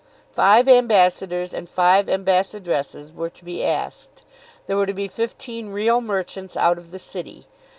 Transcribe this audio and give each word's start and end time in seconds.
Five 0.31 0.67
ambassadors 0.67 1.53
and 1.53 1.69
five 1.69 2.09
ambassadresses 2.09 3.13
were 3.13 3.29
to 3.29 3.45
be 3.45 3.63
asked. 3.63 4.23
There 4.65 4.75
were 4.77 4.87
to 4.87 4.93
be 4.95 5.07
fifteen 5.07 5.69
real 5.69 6.01
merchants 6.01 6.57
out 6.57 6.79
of 6.79 6.89
the 6.89 6.97
city. 6.97 7.45